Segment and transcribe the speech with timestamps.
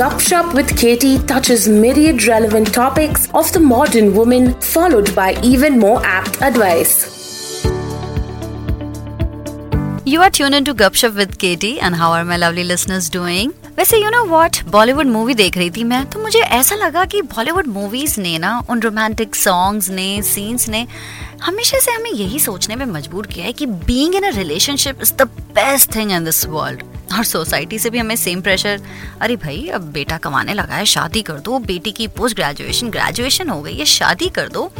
[0.00, 6.00] Gupshup with Katie touches myriad relevant topics of the modern woman, followed by even more
[6.02, 7.62] apt advice.
[10.06, 13.52] You are tuned into Gupshup with Katie, and how are my lovely listeners doing?
[13.80, 17.20] वैसे you know what Bollywood movie देख रही थी मैं तो मुझे ऐसा लगा कि
[17.24, 20.86] बॉलीवुड मूवीज़ ने ना, उन रोमांटिक सॉन्ग्स ने सीन्स ने,
[21.42, 25.12] हमेशा से हमें यही सोचने में मजबूर किया है कि being in a relationship is
[25.14, 26.82] the best thing in this world
[27.12, 28.80] और सोसाइटी से भी हमें सेम प्रेशर
[29.20, 33.48] अरे भाई, अब बेटा कमाने लगा है, शादी कर दो, बेटी की पोस्ट ग्रेजुएशन ग्रेजुएशन
[33.48, 34.70] हो गई है, शादी कर दो।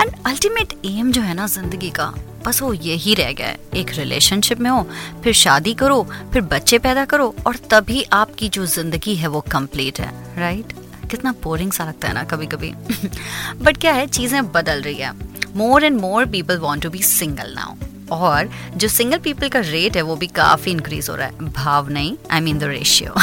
[0.00, 2.12] एंड अल्टीमेट एम जो है ना, ज़िंदगी का
[2.46, 4.82] बस वो यही रह गया है। एक रिलेशनशिप में हो,
[5.24, 6.02] फिर शादी करो,
[6.32, 10.72] फिर बच्चे पैदा करो और तभी आपकी जो ज़िंदगी है वो कंप्लीट है राइट
[11.10, 12.72] कितना बोरिंग सा लगता है ना कभी कभी
[13.56, 15.12] बट क्या है, चीज़ें बदल रही है।
[15.56, 17.74] More and more people want to be single now
[18.12, 21.88] और जो सिंगल पीपल का रेट है, वो भी काफ़ी इंक्रीज हो रहा है। भाव
[21.88, 23.14] नहीं आई मीन द रेशियो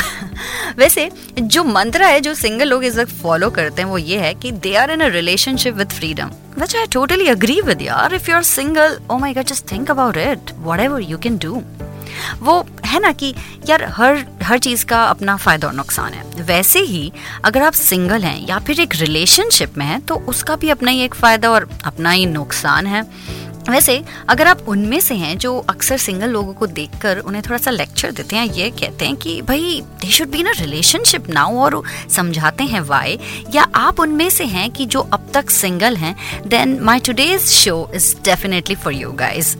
[0.77, 4.33] वैसे, जो मंत्र है, जो सिंगल लोग इस वक्त फॉलो करते हैं, वो ये है
[4.33, 8.19] कि they are in a relationship with freedom which I totally agree with, यार.
[8.19, 10.51] If you're single oh my god, just think about it.
[10.65, 11.61] Whatever you can do.
[12.39, 13.33] वो है ना कि,
[13.69, 17.11] यार, हर हर चीज़ का अपना फ़ायदा और नुकसान है। वैसे ही,
[17.45, 21.01] अगर आप सिंगल हैं या फिर एक रिलेशनशिप में हैं तो उसका भी अपना ही
[21.01, 23.03] एक फ़ायदा और अपना ही नुकसान है।
[23.69, 27.71] वैसे, अगर आप उनमें से हैं जो अक्सर सिंगल लोगों को देखकर उन्हें थोड़ा सा
[27.71, 31.57] लेक्चर देते हैं, ये कहते हैं कि, भाई they should be in a relationship now
[31.57, 33.19] और समझाते हैं वाई
[33.55, 36.15] या आप उनमें से हैं कि जो अब तक सिंगल हैं
[36.47, 39.57] then my today's show is definitely for you guys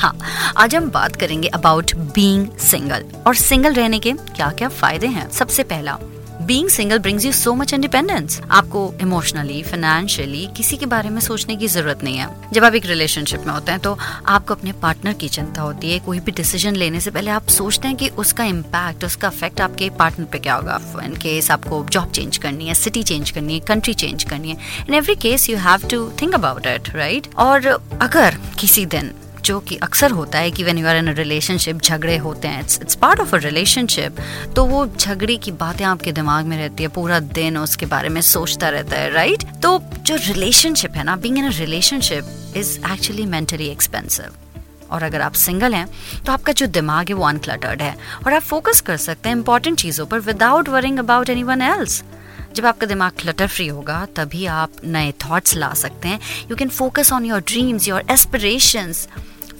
[0.00, 0.16] हाँ
[0.56, 5.30] आज हम बात करेंगे अबाउट बीइंग सिंगल और सिंगल रहने के क्या क्या फ़ायदे हैं?
[5.30, 5.98] सबसे पहला
[6.42, 11.56] being single brings you so much independence आपको इमोशनली फाइनेंशियली किसी के बारे में सोचने
[11.56, 13.96] की ज़रूरत नहीं है। जब आप एक रिलेशनशिप में होते हैं तो
[14.28, 17.88] आपको अपने पार्टनर की चिंता होती है। कोई भी डिसीज़न लेने से पहले आप सोचते
[17.88, 22.10] हैं कि उसका इम्पैक्ट उसका इफ़ेक्ट आपके पार्टनर पे क्या होगा। इन केस आपको जॉब
[22.10, 24.56] चेंज करनी है सिटी चेंज करनी है कंट्री चेंज करनी है।
[24.88, 29.12] In every case you have to think about it right और अगर किसी दिन
[29.44, 32.80] जो कि अक्सर होता है कि when you are in relationship झगड़े होते हैं it's
[32.82, 34.16] it's part of a relationship
[34.56, 38.20] तो वो झगड़े की बातें आपके दिमाग में रहती है, पूरा दिन उसके बारे में
[38.20, 43.26] सोचता रहता है राइट तो जो रिलेशनशिप है ना being in a relationship is actually
[43.26, 44.32] mentally expensive
[44.90, 45.86] और अगर आप सिंगल हैं
[46.26, 49.78] तो आपका जो दिमाग है वो अनक्लटर्ड है। और आप फोकस कर सकते हैं इंपॉर्टेंट
[49.78, 52.02] चीज़ों पर without worrying about anyone else
[52.56, 56.20] जब आपका दिमाग क्लटर फ्री होगा, तभी आप नए थॉट्स ला सकते हैं
[56.50, 59.06] you can focus on your dreams your aspirations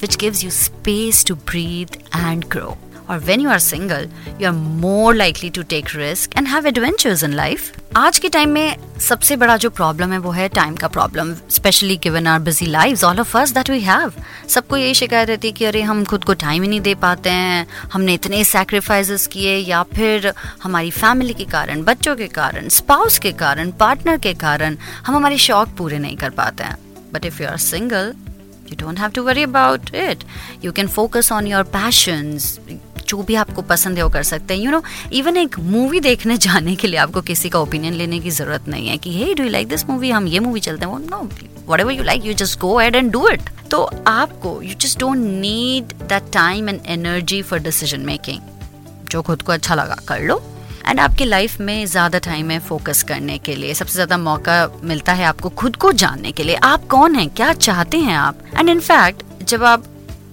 [0.03, 2.73] which gives you space to breathe and grow.
[3.13, 4.07] Or when you are single,
[4.39, 7.65] you are more likely to take risk and have adventures in life.
[7.97, 11.97] आज के time में सबसे बड़ा जो problem है वो है time का problem specially
[12.03, 14.13] given our busy life all of us that we have
[14.49, 17.31] सबको यही शिकायत रहती है कि अरे हम खुद को टाइम ही नहीं दे पाते
[17.31, 23.19] हैं हमने इतने सेक्रीफाइसेस किए या फिर हमारी फैमिली के कारण बच्चों के कारण स्पाउस
[23.19, 26.77] के कारण पार्टनर के कारण हम हमारे शौक पूरे नहीं कर पाते हैं.
[27.13, 28.15] But if you are single
[28.71, 30.25] you don't have to worry about it
[30.65, 32.59] you can focus on your passions
[33.13, 36.37] जो भी आपको पसंद है वो कर सकते हैं। यू नो इवन एक मूवी देखने
[36.39, 39.45] जाने के लिए आपको किसी का ओपिनियन लेने की ज़रूरत नहीं है कि hey do
[39.45, 41.29] you like this movie हम ये मूवी चलते हैं। No
[41.81, 45.19] whatever you like you just go ahead and do it तो आपको you just don't
[45.19, 48.41] need that time and energy for decision making
[49.11, 50.43] जो खुद को अच्छा लगा, कर लो।
[50.89, 55.13] एंड आपकी लाइफ में ज़्यादा टाइम है फोकस करने के लिए। सबसे ज़्यादा मौका मिलता
[55.13, 57.29] है आपको खुद को जानने के लिए। आप कौन हैं?
[57.31, 58.39] क्या चाहते हैं आप?
[58.59, 59.85] एंड इनफैक्ट जब आप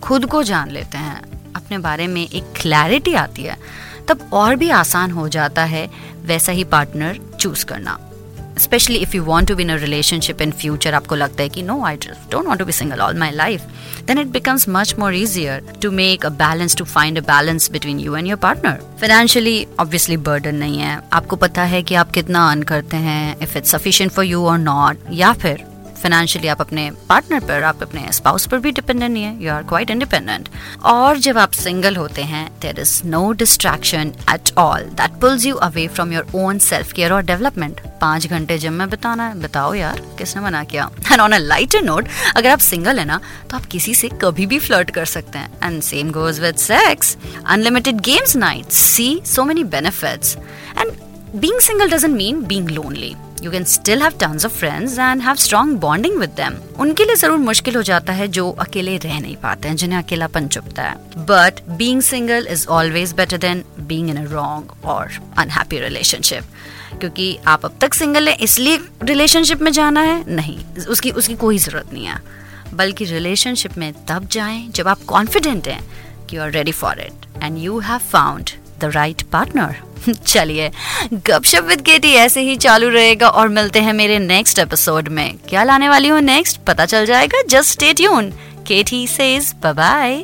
[0.03, 1.08] खुद को जान लेते हैं
[1.55, 3.57] अपने बारे में एक क्लैरिटी आती है,
[4.07, 5.89] तब और भी आसान हो जाता है
[6.25, 7.99] वैसा ही पार्टनर चूज़ करना।
[8.59, 11.61] Specially if you want to be in a relationship in future आपको लगता है कि
[11.61, 13.61] no I don't want to be single all my life
[14.07, 17.99] then it becomes much more easier to make a balance to find a balance between
[17.99, 22.49] you and your partner financially obviously burden नहीं है। आपको पता है कि आप कितना
[22.49, 25.63] earn करते हैं if it's sufficient for you और नॉट या फिर
[26.01, 29.63] फाइनेंशियली आप अपने पार्टनर पर, आप अपने स्पाउस पर भी डिपेंडेंट नहीं है यू आर
[29.63, 30.49] क्वाइट इंडिपेंडेंट
[30.85, 35.56] और जब आप सिंगल होते हैं there is no distraction at all that pulls you
[35.68, 39.74] away from your own self care और डेवलपमेंट पाँच घंटे जिम में बिताना है, बताओ
[39.74, 40.89] यार, किसने मना किया?
[41.12, 43.19] And on a lighter note अगर आप सिंगल है ना
[43.50, 45.51] तो आप किसी से कभी भी फ्लर्ट कर सकते हैं.
[45.63, 47.15] And same goes with sex
[47.45, 50.35] unlimited games night see so many benefits
[50.77, 50.91] and
[51.35, 55.36] being single doesn't mean being lonely you can still have tons of friends and have
[55.38, 59.36] strong bonding with them उनके लिए ज़रूर मुश्किल हो जाता है जो अकेले रह नहीं
[59.36, 60.95] पाते हैं, जिन्हें अकेलापन चुपता है।
[61.25, 66.44] But being single is always better than being in a wrong और अनहैप्पी रिलेशनशिप
[67.00, 70.24] क्योंकि आप अब तक सिंगल हैं, इसलिए रिलेशनशिप में जाना है?
[70.27, 70.57] नहीं,
[70.88, 72.21] उसकी उसकी कोई ज़रूरत नहीं है।
[72.74, 75.81] बल्कि रिलेशनशिप में तब जाएँ जब आप कॉन्फिडेंट हैं
[76.27, 78.50] कि you are ready for it and you have found
[78.80, 79.75] the right partner
[80.28, 80.72] चलिए,
[81.13, 85.63] गपशप विद केटी ऐसे ही चालू रहेगा और मिलते हैं मेरे नेक्स्ट एपिसोड में। क्या
[85.63, 88.31] लाने वाली हूँ नेक्स्ट पता चल जाएगा। Just stay tuned
[88.68, 90.24] KT says bye